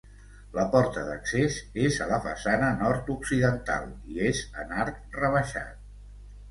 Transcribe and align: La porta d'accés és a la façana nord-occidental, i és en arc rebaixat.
La 0.53 0.63
porta 0.75 1.03
d'accés 1.09 1.57
és 1.83 1.99
a 2.05 2.09
la 2.13 2.19
façana 2.25 2.73
nord-occidental, 2.81 3.89
i 4.15 4.21
és 4.33 4.43
en 4.65 4.77
arc 4.87 5.19
rebaixat. 5.23 5.91